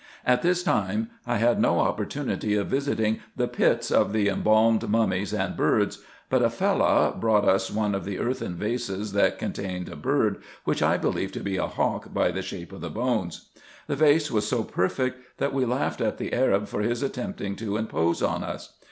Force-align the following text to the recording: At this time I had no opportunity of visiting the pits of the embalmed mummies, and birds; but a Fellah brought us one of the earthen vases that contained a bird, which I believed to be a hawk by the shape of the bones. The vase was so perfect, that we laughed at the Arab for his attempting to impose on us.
At 0.25 0.41
this 0.41 0.63
time 0.63 1.11
I 1.27 1.37
had 1.37 1.61
no 1.61 1.79
opportunity 1.79 2.55
of 2.55 2.65
visiting 2.69 3.19
the 3.35 3.47
pits 3.47 3.91
of 3.91 4.13
the 4.13 4.29
embalmed 4.29 4.89
mummies, 4.89 5.31
and 5.31 5.55
birds; 5.55 6.01
but 6.27 6.41
a 6.41 6.49
Fellah 6.49 7.15
brought 7.19 7.47
us 7.47 7.69
one 7.69 7.93
of 7.93 8.03
the 8.03 8.17
earthen 8.17 8.55
vases 8.55 9.11
that 9.11 9.37
contained 9.37 9.89
a 9.89 9.95
bird, 9.95 10.41
which 10.63 10.81
I 10.81 10.97
believed 10.97 11.35
to 11.35 11.41
be 11.41 11.57
a 11.57 11.67
hawk 11.67 12.15
by 12.15 12.31
the 12.31 12.41
shape 12.41 12.73
of 12.73 12.81
the 12.81 12.89
bones. 12.89 13.51
The 13.85 13.95
vase 13.95 14.31
was 14.31 14.47
so 14.47 14.63
perfect, 14.63 15.37
that 15.37 15.53
we 15.53 15.65
laughed 15.65 16.01
at 16.01 16.17
the 16.17 16.33
Arab 16.33 16.65
for 16.67 16.81
his 16.81 17.03
attempting 17.03 17.55
to 17.57 17.77
impose 17.77 18.23
on 18.23 18.43
us. 18.43 18.73